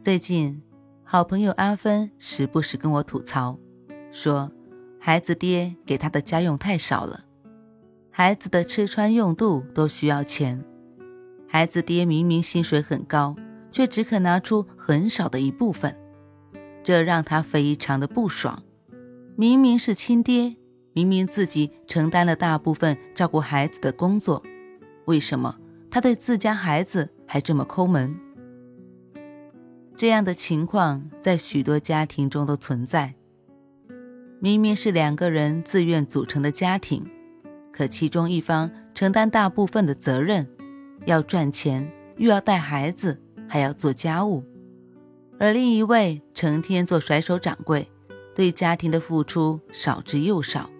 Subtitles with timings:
[0.00, 0.62] 最近，
[1.02, 3.58] 好朋友阿芬时不时跟我吐槽，
[4.12, 4.48] 说
[5.00, 7.24] 孩子爹给他的家用太少了，
[8.08, 10.64] 孩子的吃穿用度都需要钱，
[11.48, 13.34] 孩子爹明明薪水很高，
[13.72, 15.96] 却只肯拿出很少的一部分，
[16.84, 18.62] 这让他非常的不爽。
[19.34, 20.54] 明明是亲爹，
[20.92, 24.44] 明明自己承担了大部分照顾孩子的工作，
[25.06, 25.58] 为什么
[25.90, 28.16] 他对自家孩子还这么抠门？
[29.98, 33.14] 这样的情况在许多家庭中都存在。
[34.38, 37.04] 明明是两个人自愿组成的家庭，
[37.72, 40.48] 可其中一方承担大部分的责任，
[41.04, 44.44] 要赚钱，又要带孩子，还要做家务，
[45.36, 47.90] 而另一位成天做甩手掌柜，
[48.36, 50.70] 对家庭的付出少之又少。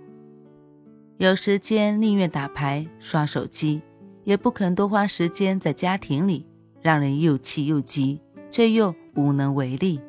[1.16, 3.82] 有时间宁愿打牌、刷手机，
[4.22, 6.46] 也不肯多花时间在家庭里，
[6.80, 8.94] 让人又气又急，却又。
[9.18, 10.00] 无能为力，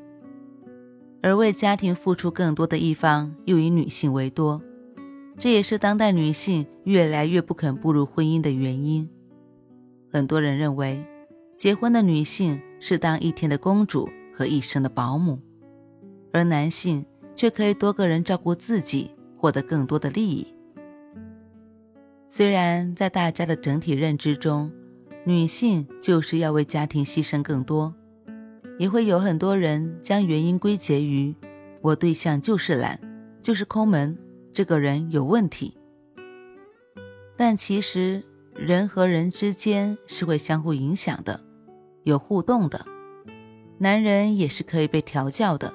[1.23, 4.61] 而为家庭付出更多的一方又以女性为多，
[5.37, 9.09] 这也是当代女性越来越不肯步入婚姻的原因。
[10.11, 11.03] 很多人认为，
[11.55, 15.39] 结婚的女性是当一天的公主和一生的保姆，
[16.31, 20.53] 而男性却可以多个人照顾自己，获得更多的利益。
[22.27, 24.71] 虽然在大家的整体认知中，
[25.25, 27.95] 女性就是要为家庭牺牲更多。
[28.79, 31.35] 也会有很多人将原因归结于
[31.81, 32.97] 我对象就是懒，
[33.41, 34.17] 就是抠门，
[34.53, 35.77] 这个人有问题。
[37.35, 38.23] 但其实
[38.55, 41.41] 人和人之间是会相互影响的，
[42.03, 42.85] 有互动的。
[43.79, 45.73] 男人也是可以被调教的，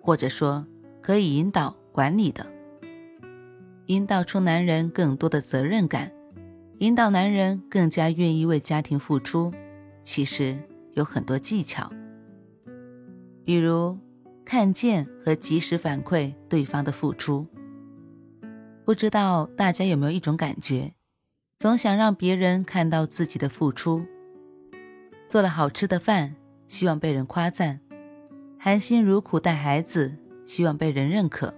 [0.00, 0.66] 或者说
[1.00, 2.44] 可以引导管理的，
[3.86, 6.10] 引导出男人更多的责任感，
[6.78, 9.52] 引导男人更加愿意为家庭付出。
[10.02, 10.58] 其实
[10.94, 11.88] 有很多技巧。
[13.44, 13.98] 比如，
[14.44, 17.46] 看见和及时反馈对方的付出。
[18.84, 20.94] 不知道大家有没有一种感觉，
[21.58, 24.04] 总想让别人看到自己的付出。
[25.28, 26.34] 做了好吃的饭，
[26.66, 27.78] 希望被人夸赞；
[28.58, 31.54] 含辛茹苦带孩子，希望被人认可；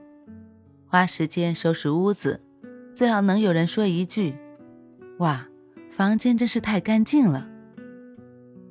[0.86, 2.42] 花时间收拾屋子，
[2.92, 4.36] 最好能有人说一句
[5.18, 5.48] ：“哇，
[5.90, 7.48] 房间真是太干净了。”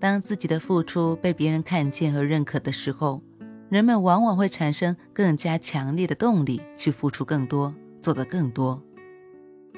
[0.04, 3.22] 当自己的付出被别人看见和认可的时候，
[3.70, 8.84] 人们往往会产生更加强烈的动力去付出更多，做得更多。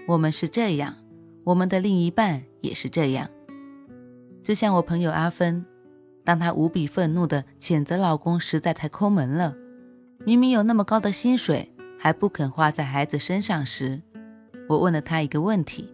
[0.07, 0.95] 我们是这样，
[1.43, 3.29] 我们的另一半也是这样。
[4.41, 5.63] 就像我朋友阿芬，
[6.23, 9.55] 当她无比愤怒地谴责老公实在太抠门了，
[10.25, 14.01] 明明有那么高的薪水还不肯花在孩子身上时，
[14.69, 15.93] 我问了她一个问题：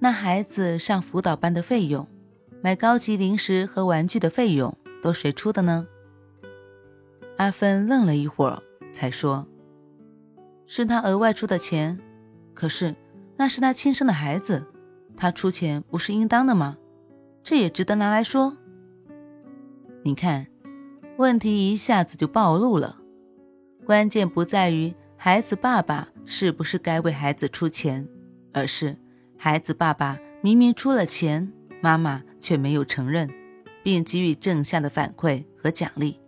[0.00, 2.08] 那孩子上辅导班的费用？
[2.62, 5.86] 买高级零食和玩具的费用都谁出的呢？
[7.36, 9.46] 阿芬愣了一会儿，才说
[10.66, 12.00] ：“是他额外出的钱。
[12.54, 12.96] 可是
[13.36, 14.66] 那是他亲生的孩子，
[15.16, 16.78] 他出钱不是应当的吗？
[17.44, 18.56] 这也值得拿来说。
[20.02, 20.46] 你看，
[21.18, 22.98] 问题一下子就暴露了。
[23.84, 28.08] 关键不在于孩子爸爸是不是该为孩子出钱，
[28.52, 28.96] 而是
[29.36, 31.52] 孩子爸爸明明出了钱。”
[31.82, 33.28] 妈妈却没有承认，
[33.82, 36.20] 并给予正向的反馈和奖励。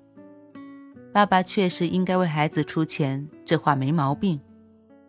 [1.12, 4.40] 爸爸确实应该为孩子出钱，这话没毛病。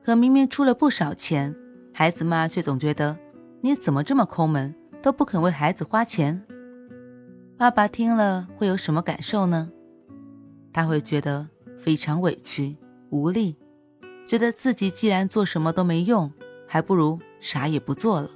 [0.03, 1.55] 可明明出了不少钱，
[1.91, 3.17] 孩子妈却总觉得
[3.61, 6.43] 你怎么这么抠门，都不肯为孩子花钱。
[7.57, 9.71] 爸爸听了会有什么感受呢？
[10.71, 12.77] 他会觉得非常委屈、
[13.09, 13.57] 无力，
[14.27, 16.31] 觉得自己既然做什么都没用，
[16.67, 18.29] 还不如啥也不做了。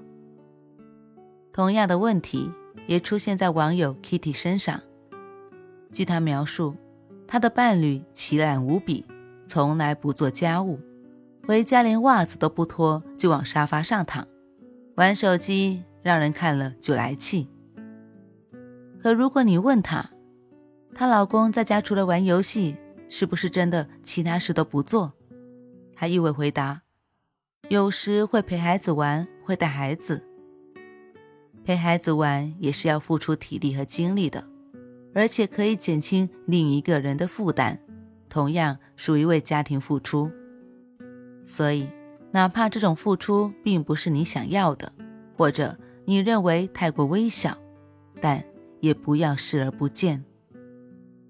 [1.52, 2.50] 同样的问题
[2.88, 4.82] 也出现在网友 Kitty 身上。
[5.92, 6.76] 据她描述，
[7.28, 9.06] 她的伴侣奇懒无比，
[9.46, 10.80] 从来不做家务，
[11.48, 14.28] 回家连袜子都不脱就往沙发上躺，
[14.96, 17.50] 玩手机让人看了就来气。
[19.00, 20.10] 可如果你问她，
[20.96, 22.78] 她老公在家除了玩游戏，
[23.10, 25.14] 是不是真的其他事都不做？
[25.96, 26.82] 她一会回答：
[27.70, 30.24] 有时会陪孩子玩，会带孩子。
[31.64, 34.44] 陪孩子玩也是要付出体力和精力的，
[35.14, 37.78] 而且可以减轻另一个人的负担，
[38.30, 40.30] 同样属于为家庭付出。
[41.44, 41.90] 所以，
[42.32, 44.92] 哪怕这种付出并不是你想要的，
[45.38, 47.58] 或者你认为太过微小，
[48.22, 48.44] 但
[48.82, 50.24] 也不要视而不见。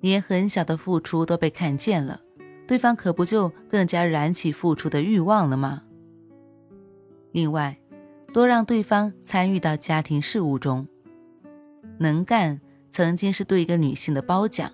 [0.01, 2.21] 连很小的付出都被看见了，
[2.67, 5.83] 对方可不就更加燃起付出的欲望了吗？
[7.31, 7.77] 另外，
[8.33, 10.87] 多让对方参与到家庭事务中。
[11.99, 12.59] 能干
[12.89, 14.71] 曾经是对一个女性的褒奖，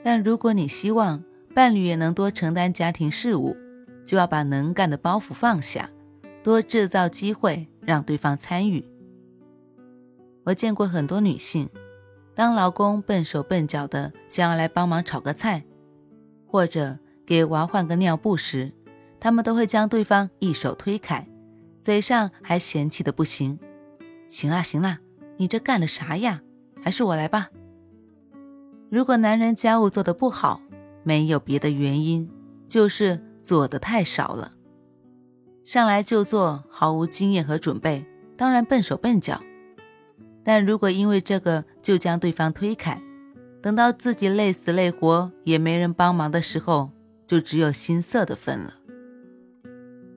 [0.00, 3.56] 但如果你希望伴侣也能多承担家庭事务，
[4.04, 5.90] 就要把能干的包袱放下，
[6.44, 8.88] 多制造机会让对方参与。
[10.44, 11.68] 我见过很多女性。
[12.32, 15.64] 当老公笨手笨脚的想要来帮忙炒个菜，
[16.46, 18.72] 或者给娃换个尿布时，
[19.18, 21.26] 他们都会将对方一手推开，
[21.80, 23.58] 嘴上还嫌弃的不行。
[24.28, 24.98] 行啦行啦，
[25.36, 26.42] 你这干的啥呀？
[26.82, 27.48] 还是我来吧。
[28.90, 30.60] 如果男人家务做的不好，
[31.02, 32.30] 没有别的原因，
[32.68, 34.52] 就是做的太少了，
[35.64, 38.06] 上来就做，毫无经验和准备，
[38.36, 39.42] 当然笨手笨脚。
[40.44, 43.02] 但如果因为这个就将对方推开，
[43.60, 46.90] 等到自己累死累活也没人帮忙的时候，
[47.26, 48.74] 就只有心塞的份了。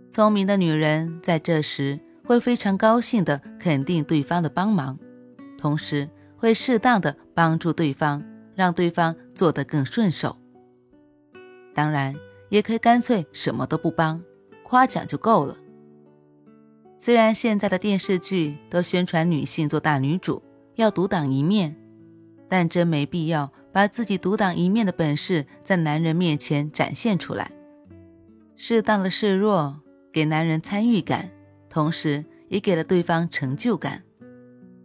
[0.09, 4.97] 聪明的女人在这时会非常高兴地肯定对方的帮忙，
[5.57, 8.23] 同时会适当的帮助对方，
[8.55, 10.37] 让对方做得更顺手。
[11.75, 12.15] 当然，
[12.49, 14.21] 也可以干脆什么都不帮，
[14.63, 15.55] 夸奖就够了。
[16.97, 20.41] 虽然现在的电视剧都宣传女性做大女主
[20.75, 21.75] 要独当一面，
[22.49, 27.51] 但真没必要把自己独当一面的本事在男人面前展现出来。
[28.55, 29.79] 适当的示弱，
[30.11, 31.31] 给男人参与感，
[31.69, 34.03] 同时也给了对方成就感。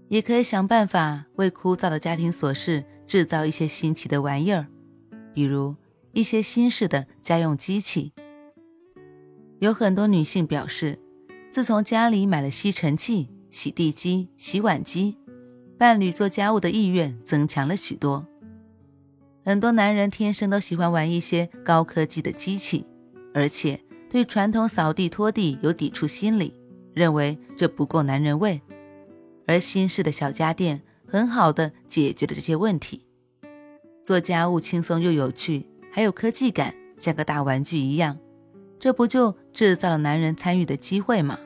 [0.08, 4.66] 也可以想办法为枯燥的家庭琐事制造一些新奇的玩意儿，
[5.32, 5.74] 比如
[6.12, 8.12] 一些新式的家用机器。
[9.60, 11.00] 有很多女性表示。
[11.50, 15.16] 自从家里买了吸尘器、洗地机、洗碗机，
[15.78, 18.26] 伴侣做家务的意愿增强了许多。
[19.44, 22.84] 很多男人天生都喜欢玩一些高科技的机器，
[23.32, 23.78] 而且
[24.14, 26.54] 对传统扫地拖地有抵触心理，
[26.92, 28.60] 认为这不够男人味。
[29.44, 33.08] 而新式的小家电很好的解决了这些问题，
[34.04, 38.16] 做家务轻松又有趣，还有科技感，像个大玩具一样。
[38.78, 41.40] 这不就制造了男人参与的机会吗？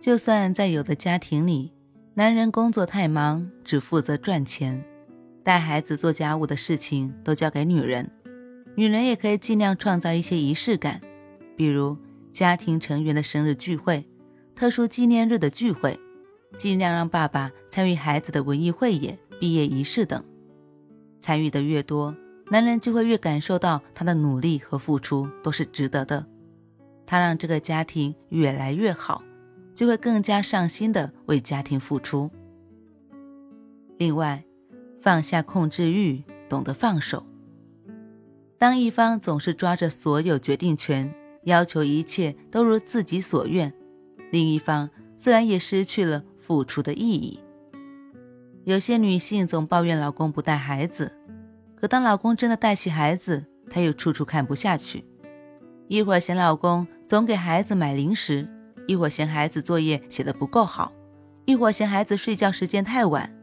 [0.00, 1.70] 就算在有的家庭里，
[2.14, 4.84] 男人工作太忙，只负责赚钱，
[5.44, 8.10] 带孩子、做家务的事情都交给女人，
[8.74, 11.00] 女人也可以尽量创造一些仪式感，
[11.56, 11.96] 比如
[12.30, 14.06] 家庭成员的生日聚会、
[14.54, 15.98] 特殊纪念日的聚会，
[16.56, 20.24] 尽量让爸爸参与孩子的文艺汇演、毕业仪式等，
[21.20, 22.16] 参与的越多。
[22.50, 26.26] 男人就会越感受到他的努力和付出都是值得的，
[27.06, 29.22] 他让这个家庭越来越好，
[29.74, 32.30] 就会更加上心的为家庭付出。
[33.96, 34.44] 另外，
[35.00, 37.24] 放下控制欲，懂得放手。
[38.58, 43.72] 当一方总是抓着所有决定权，要求一切都如自己所愿，
[44.30, 47.40] 另一方自然也失去了付出的意义。
[48.64, 51.12] 有些女性总抱怨老公不带孩子。
[51.74, 55.04] 可当老公真的带起孩子，她又处处看不下去。
[55.88, 58.48] 一会儿嫌老公总给孩子买零食，
[58.86, 60.92] 一会儿嫌孩子作业写得不够好，
[61.44, 63.36] 一会儿嫌孩子睡觉时间太晚。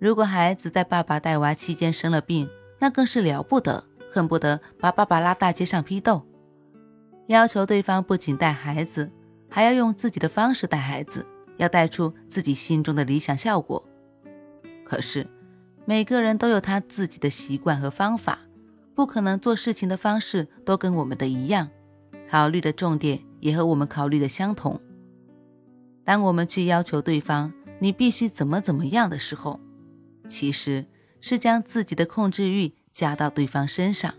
[0.00, 2.48] 如果孩子在爸爸带娃期间生了病，
[2.80, 6.26] 那更是了不得，恨不得把爸爸拉大街上批斗，
[7.26, 9.10] 要求对方不仅带孩子，
[9.48, 11.26] 还要用自己的方式带孩子，
[11.56, 13.86] 要带出自己心中的理想效果。
[14.84, 15.26] 可是。
[15.86, 18.38] 每个人都有他自己的习惯和方法，
[18.94, 21.68] 不可能做事情的方式都跟我们的一样，
[22.26, 24.80] 考虑的重点也和我们考虑的相同。
[26.02, 29.60] 当我们去要求对方你必须怎么怎么样的时候，
[30.26, 30.86] 其实
[31.20, 34.14] 是将自己的控制欲加到对方身上。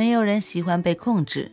[0.00, 1.52] 没有人喜欢被控制，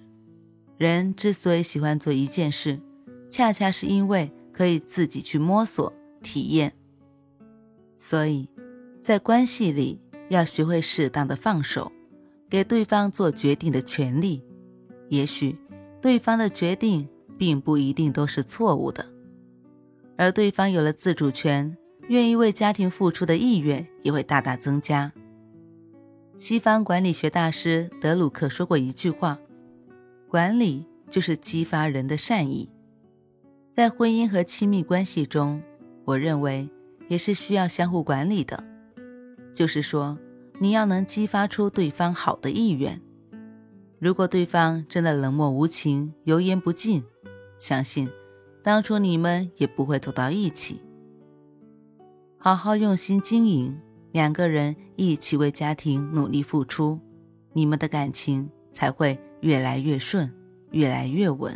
[0.77, 2.79] 人之所以喜欢做一件事，
[3.27, 5.91] 恰恰是因为可以自己去摸索
[6.23, 6.71] 体验，
[7.97, 8.47] 所以。
[9.01, 9.99] 在关系里，
[10.29, 11.91] 要学会适当的放手，
[12.49, 14.41] 给对方做决定的权利。
[15.09, 15.57] 也许
[16.01, 17.05] 对方的决定
[17.37, 19.05] 并不一定都是错误的，
[20.15, 21.77] 而对方有了自主权，
[22.07, 25.11] 愿意为家庭付出的意愿也会大大增加。
[26.37, 29.37] 西方管理学大师德鲁克说过一句话
[30.29, 32.69] ：“管理就是激发人的善意。”
[33.73, 35.61] 在婚姻和亲密关系中，
[36.05, 36.69] 我认为。
[37.09, 38.61] 也是需要相互管理的。
[39.53, 40.19] 就是说，
[40.59, 43.01] 你要能激发出对方好的意愿。
[43.97, 47.01] 如果对方真的冷漠无情、油盐不进，
[47.57, 48.09] 相信
[48.61, 50.81] 当初你们也不会走到一起。
[52.37, 53.79] 好好用心经营，
[54.17, 56.99] 两个人一起为家庭努力付出，
[57.53, 60.27] 你们的感情才会越来越顺，
[60.71, 61.55] 越来越稳。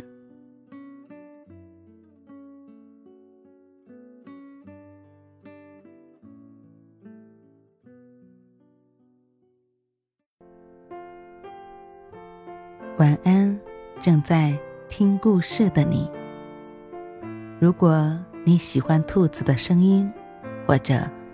[12.96, 13.58] 晚安，
[14.00, 14.56] 正在
[14.88, 16.08] 听故事的你。
[17.58, 20.08] 如果你喜欢兔子的声音，
[20.64, 21.10] 或者